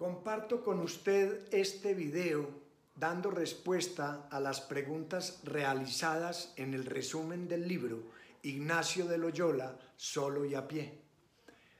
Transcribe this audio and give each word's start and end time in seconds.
Comparto 0.00 0.64
con 0.64 0.80
usted 0.80 1.46
este 1.52 1.92
video 1.92 2.48
dando 2.96 3.30
respuesta 3.30 4.28
a 4.30 4.40
las 4.40 4.62
preguntas 4.62 5.40
realizadas 5.44 6.54
en 6.56 6.72
el 6.72 6.86
resumen 6.86 7.48
del 7.48 7.68
libro 7.68 8.04
Ignacio 8.42 9.04
de 9.04 9.18
Loyola, 9.18 9.78
solo 9.98 10.46
y 10.46 10.54
a 10.54 10.66
pie. 10.66 11.02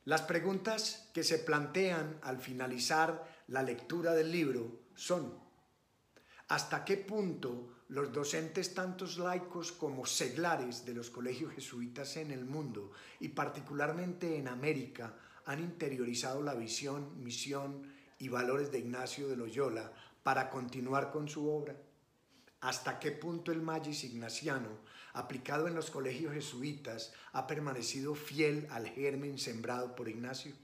Las 0.05 0.21
preguntas 0.21 1.09
que 1.15 1.25
se 1.25 1.39
plantean 1.39 2.19
al 2.21 2.41
finalizar 2.41 3.25
la 3.49 3.63
lectura 3.63 4.13
del 4.13 4.31
libro 4.31 4.81
son 4.95 5.33
¿Hasta 6.49 6.85
qué 6.85 6.99
punto 6.99 7.85
los 7.89 8.13
docentes 8.13 8.75
tantos 8.75 9.17
laicos 9.17 9.73
como 9.73 10.05
seglares 10.05 10.85
de 10.85 10.93
los 10.93 11.09
colegios 11.09 11.55
jesuitas 11.55 12.19
en 12.19 12.33
el 12.33 12.45
mundo 12.45 12.91
y 13.19 13.29
particularmente 13.29 14.37
en 14.37 14.49
América 14.49 15.17
han 15.47 15.61
interiorizado 15.61 16.43
la 16.43 16.53
visión, 16.53 17.25
misión 17.25 17.99
y 18.21 18.29
valores 18.29 18.71
de 18.71 18.79
Ignacio 18.79 19.29
de 19.29 19.37
Loyola 19.37 19.93
para 20.23 20.51
continuar 20.51 21.11
con 21.11 21.29
su 21.29 21.51
obra? 21.51 21.75
¿Hasta 22.61 23.01
qué 23.01 23.11
punto 23.11 23.51
el 23.51 23.63
magis 23.63 24.05
ignaciano, 24.05 24.69
aplicado 25.15 25.67
en 25.67 25.75
los 25.75 25.91
colegios 25.91 26.35
jesuitas, 26.35 27.13
ha 27.33 27.47
permanecido 27.47 28.15
fiel 28.15 28.69
al 28.71 28.87
germen 28.87 29.39
sembrado 29.39 29.97
por 29.97 30.09
Ignacio? 30.09 30.55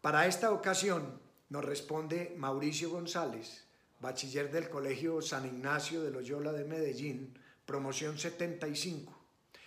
Para 0.00 0.26
esta 0.26 0.52
ocasión 0.52 1.20
nos 1.48 1.64
responde 1.64 2.34
Mauricio 2.38 2.90
González, 2.90 3.64
bachiller 4.00 4.52
del 4.52 4.70
Colegio 4.70 5.20
San 5.20 5.46
Ignacio 5.46 6.02
de 6.02 6.12
Loyola 6.12 6.52
de 6.52 6.64
Medellín, 6.64 7.36
promoción 7.64 8.16
75, 8.16 9.12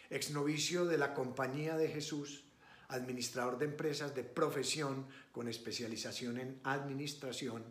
exnovicio 0.09 0.85
de 0.85 0.97
la 0.97 1.13
Compañía 1.13 1.75
de 1.75 1.89
Jesús, 1.89 2.45
administrador 2.89 3.57
de 3.57 3.65
empresas 3.65 4.15
de 4.15 4.23
profesión 4.23 5.05
con 5.31 5.47
especialización 5.47 6.39
en 6.39 6.59
administración 6.63 7.63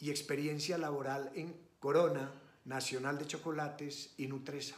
y 0.00 0.10
experiencia 0.10 0.76
laboral 0.76 1.30
en 1.34 1.54
Corona, 1.78 2.32
Nacional 2.64 3.18
de 3.18 3.26
Chocolates 3.26 4.14
y 4.18 4.26
Nutresa. 4.26 4.76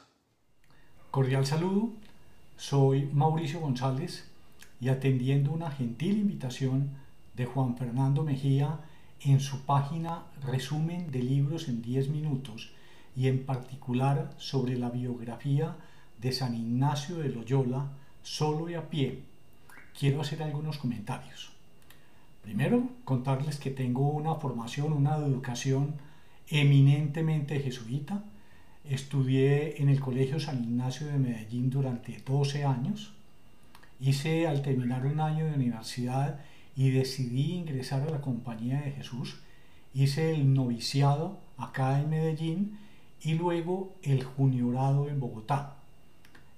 Cordial 1.11 1.47
saludo, 1.47 1.93
soy 2.57 3.09
Mauricio 3.12 3.61
González 3.61 4.25
y 4.81 4.89
atendiendo 4.89 5.53
una 5.53 5.71
gentil 5.71 6.19
invitación 6.19 6.91
de 7.34 7.47
Juan 7.47 7.77
Fernando 7.77 8.25
Mejía 8.25 8.81
en 9.21 9.41
su 9.41 9.65
página 9.65 10.25
Resumen 10.43 11.11
de 11.11 11.23
libros 11.23 11.69
en 11.69 11.81
10 11.81 12.09
minutos 12.09 12.73
y 13.17 13.29
en 13.29 13.47
particular 13.47 14.34
sobre 14.37 14.77
la 14.77 14.91
biografía 14.91 15.77
de 16.19 16.33
San 16.33 16.55
Ignacio 16.55 17.17
de 17.17 17.31
Loyola, 17.31 17.93
solo 18.23 18.69
y 18.69 18.75
a 18.75 18.91
pie, 18.91 19.23
quiero 19.99 20.21
hacer 20.21 20.43
algunos 20.43 20.79
comentarios. 20.79 21.53
Primero, 22.43 22.89
contarles 23.05 23.59
que 23.59 23.71
tengo 23.71 24.11
una 24.11 24.37
formación, 24.37 24.93
una 24.93 25.17
educación 25.17 25.95
eminentemente 26.49 27.59
jesuita. 27.61 28.23
Estudié 28.89 29.83
en 29.83 29.89
el 29.89 29.99
Colegio 29.99 30.39
San 30.39 30.63
Ignacio 30.63 31.09
de 31.09 31.19
Medellín 31.19 31.71
durante 31.71 32.23
12 32.25 32.65
años. 32.65 33.15
Hice 33.99 34.47
al 34.47 34.63
terminar 34.63 35.07
un 35.07 35.21
año 35.21 35.47
de 35.47 35.55
universidad 35.55 36.41
y 36.77 36.91
decidí 36.91 37.55
ingresar 37.55 38.03
a 38.03 38.11
la 38.11 38.21
Compañía 38.21 38.81
de 38.83 38.93
Jesús. 38.93 39.39
Hice 39.93 40.35
el 40.35 40.55
noviciado 40.55 41.39
acá 41.57 41.99
en 41.99 42.11
Medellín 42.11 42.79
y 43.23 43.35
luego 43.35 43.97
el 44.03 44.23
juniorado 44.23 45.09
en 45.09 45.19
Bogotá. 45.19 45.77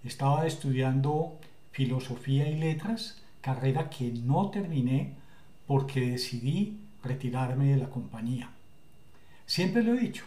Estaba 0.05 0.47
estudiando 0.47 1.39
filosofía 1.71 2.49
y 2.49 2.59
letras 2.59 3.23
carrera 3.49 3.89
que 3.89 4.13
no 4.13 4.51
terminé 4.51 5.15
porque 5.67 6.11
decidí 6.11 6.77
retirarme 7.03 7.69
de 7.69 7.79
la 7.79 7.89
compañía. 7.89 8.51
Siempre 9.47 9.83
lo 9.83 9.95
he 9.95 10.01
dicho, 10.01 10.25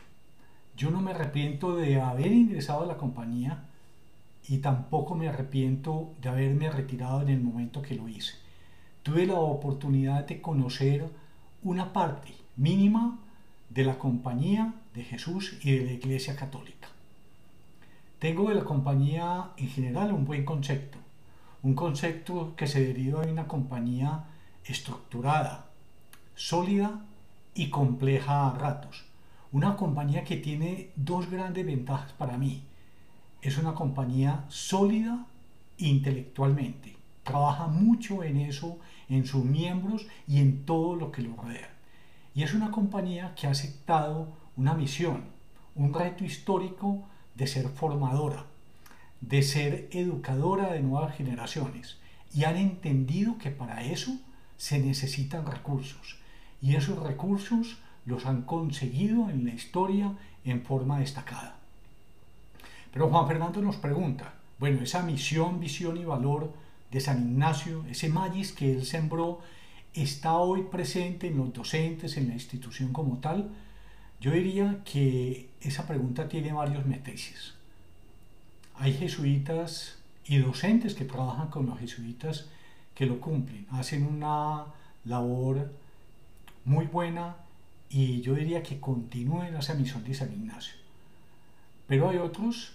yo 0.75 0.89
no 0.89 1.01
me 1.01 1.11
arrepiento 1.11 1.75
de 1.75 2.01
haber 2.01 2.31
ingresado 2.31 2.81
a 2.81 2.87
la 2.87 2.97
compañía 2.97 3.65
y 4.47 4.57
tampoco 4.57 5.13
me 5.13 5.29
arrepiento 5.29 6.15
de 6.19 6.29
haberme 6.29 6.71
retirado 6.71 7.21
en 7.21 7.29
el 7.29 7.41
momento 7.41 7.83
que 7.83 7.93
lo 7.93 8.09
hice. 8.09 8.33
Tuve 9.03 9.27
la 9.27 9.35
oportunidad 9.35 10.25
de 10.25 10.41
conocer 10.41 11.07
una 11.61 11.93
parte 11.93 12.33
mínima 12.57 13.19
de 13.69 13.83
la 13.83 13.99
compañía 13.99 14.73
de 14.95 15.03
Jesús 15.03 15.59
y 15.61 15.77
de 15.77 15.85
la 15.85 15.91
Iglesia 15.91 16.35
Católica. 16.35 16.87
Tengo 18.17 18.49
de 18.49 18.55
la 18.55 18.63
compañía 18.63 19.51
en 19.57 19.67
general 19.67 20.11
un 20.11 20.25
buen 20.25 20.43
concepto 20.43 20.97
un 21.63 21.75
concepto 21.75 22.55
que 22.55 22.67
se 22.67 22.85
deriva 22.85 23.21
de 23.21 23.31
una 23.31 23.47
compañía 23.47 24.25
estructurada, 24.65 25.65
sólida 26.35 27.01
y 27.53 27.69
compleja 27.69 28.47
a 28.47 28.53
ratos. 28.53 29.03
Una 29.51 29.75
compañía 29.75 30.23
que 30.23 30.37
tiene 30.37 30.89
dos 30.95 31.29
grandes 31.29 31.65
ventajas 31.65 32.13
para 32.13 32.37
mí. 32.37 32.63
Es 33.41 33.57
una 33.57 33.75
compañía 33.75 34.45
sólida 34.47 35.25
intelectualmente. 35.77 36.95
Trabaja 37.23 37.67
mucho 37.67 38.23
en 38.23 38.37
eso, 38.37 38.79
en 39.09 39.25
sus 39.25 39.43
miembros 39.43 40.07
y 40.27 40.39
en 40.39 40.65
todo 40.65 40.95
lo 40.95 41.11
que 41.11 41.21
lo 41.21 41.35
rodea. 41.35 41.69
Y 42.33 42.43
es 42.43 42.53
una 42.53 42.71
compañía 42.71 43.35
que 43.35 43.45
ha 43.45 43.51
aceptado 43.51 44.29
una 44.55 44.73
misión, 44.73 45.25
un 45.75 45.93
reto 45.93 46.23
histórico 46.23 47.03
de 47.35 47.45
ser 47.45 47.67
formadora, 47.69 48.45
de 49.21 49.43
ser 49.43 49.87
educadora 49.91 50.73
de 50.73 50.81
nuevas 50.81 51.15
generaciones 51.15 51.97
y 52.33 52.43
han 52.43 52.57
entendido 52.57 53.37
que 53.37 53.51
para 53.51 53.83
eso 53.83 54.11
se 54.57 54.79
necesitan 54.79 55.45
recursos 55.45 56.17
y 56.61 56.75
esos 56.75 57.01
recursos 57.01 57.77
los 58.05 58.25
han 58.25 58.43
conseguido 58.43 59.29
en 59.29 59.45
la 59.45 59.53
historia 59.53 60.13
en 60.43 60.61
forma 60.61 60.99
destacada. 60.99 61.55
Pero 62.91 63.09
Juan 63.09 63.27
Fernando 63.27 63.61
nos 63.61 63.77
pregunta, 63.77 64.33
bueno, 64.59 64.81
esa 64.81 65.01
misión, 65.01 65.59
visión 65.59 65.97
y 65.97 66.05
valor 66.05 66.53
de 66.91 66.99
San 66.99 67.19
Ignacio, 67.19 67.85
ese 67.89 68.09
magis 68.09 68.51
que 68.51 68.71
él 68.71 68.85
sembró, 68.85 69.39
está 69.93 70.37
hoy 70.37 70.63
presente 70.63 71.27
en 71.27 71.37
los 71.37 71.53
docentes, 71.53 72.17
en 72.17 72.27
la 72.27 72.33
institución 72.33 72.91
como 72.91 73.17
tal. 73.17 73.49
Yo 74.19 74.31
diría 74.31 74.81
que 74.83 75.49
esa 75.61 75.87
pregunta 75.87 76.27
tiene 76.27 76.53
varios 76.53 76.85
matices. 76.85 77.55
Hay 78.81 78.93
jesuitas 78.93 79.99
y 80.25 80.39
docentes 80.39 80.95
que 80.95 81.05
trabajan 81.05 81.49
con 81.49 81.67
los 81.67 81.77
jesuitas 81.77 82.47
que 82.95 83.05
lo 83.05 83.21
cumplen, 83.21 83.67
hacen 83.69 84.07
una 84.07 84.65
labor 85.05 85.71
muy 86.65 86.87
buena 86.87 87.35
y 87.91 88.21
yo 88.21 88.33
diría 88.33 88.63
que 88.63 88.79
continúen 88.79 89.55
esa 89.55 89.75
misión 89.75 90.03
de 90.03 90.15
San 90.15 90.33
Ignacio. 90.33 90.73
Pero 91.85 92.09
hay 92.09 92.17
otros 92.17 92.73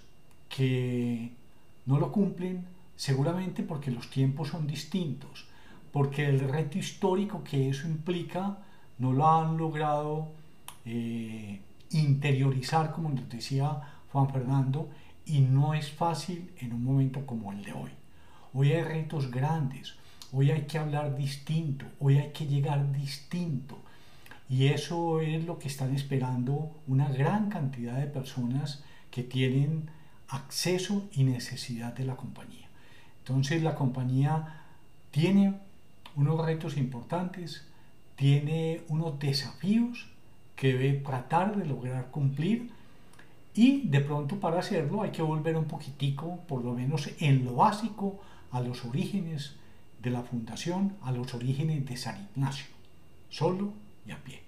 que 0.48 1.32
no 1.86 1.98
lo 1.98 2.12
cumplen 2.12 2.64
seguramente 2.94 3.64
porque 3.64 3.90
los 3.90 4.08
tiempos 4.08 4.50
son 4.50 4.68
distintos, 4.68 5.46
porque 5.90 6.26
el 6.26 6.38
reto 6.38 6.78
histórico 6.78 7.42
que 7.42 7.68
eso 7.68 7.88
implica 7.88 8.58
no 9.00 9.12
lo 9.12 9.26
han 9.26 9.56
logrado 9.56 10.28
eh, 10.84 11.58
interiorizar, 11.90 12.92
como 12.92 13.08
nos 13.08 13.28
decía 13.28 13.80
Juan 14.12 14.30
Fernando, 14.30 14.88
y 15.26 15.40
no 15.40 15.74
es 15.74 15.90
fácil 15.90 16.50
en 16.58 16.72
un 16.72 16.84
momento 16.84 17.26
como 17.26 17.52
el 17.52 17.64
de 17.64 17.72
hoy. 17.72 17.90
Hoy 18.54 18.72
hay 18.72 18.82
retos 18.82 19.30
grandes, 19.30 19.94
hoy 20.32 20.52
hay 20.52 20.62
que 20.62 20.78
hablar 20.78 21.16
distinto, 21.16 21.84
hoy 21.98 22.18
hay 22.18 22.30
que 22.30 22.46
llegar 22.46 22.92
distinto. 22.92 23.78
Y 24.48 24.68
eso 24.68 25.20
es 25.20 25.44
lo 25.44 25.58
que 25.58 25.66
están 25.66 25.94
esperando 25.94 26.70
una 26.86 27.08
gran 27.08 27.50
cantidad 27.50 27.98
de 27.98 28.06
personas 28.06 28.84
que 29.10 29.24
tienen 29.24 29.90
acceso 30.28 31.04
y 31.12 31.24
necesidad 31.24 31.92
de 31.92 32.04
la 32.04 32.16
compañía. 32.16 32.68
Entonces 33.18 33.62
la 33.62 33.74
compañía 33.74 34.62
tiene 35.10 35.54
unos 36.14 36.44
retos 36.44 36.76
importantes, 36.76 37.66
tiene 38.14 38.82
unos 38.88 39.18
desafíos 39.18 40.06
que 40.54 40.72
debe 40.72 41.00
tratar 41.00 41.56
de 41.56 41.66
lograr 41.66 42.10
cumplir 42.10 42.70
y 43.56 43.82
de 43.88 44.00
pronto 44.00 44.38
para 44.38 44.60
hacerlo 44.60 45.02
hay 45.02 45.10
que 45.10 45.22
volver 45.22 45.56
un 45.56 45.64
poquitico, 45.64 46.40
por 46.46 46.64
lo 46.64 46.74
menos 46.74 47.10
en 47.20 47.44
lo 47.44 47.56
básico, 47.56 48.20
a 48.50 48.60
los 48.60 48.84
orígenes 48.84 49.56
de 50.02 50.10
la 50.10 50.22
fundación, 50.22 50.94
a 51.02 51.10
los 51.10 51.34
orígenes 51.34 51.84
de 51.86 51.96
San 51.96 52.28
Ignacio, 52.30 52.66
solo 53.28 53.72
y 54.06 54.12
a 54.12 54.22
pie. 54.22 54.45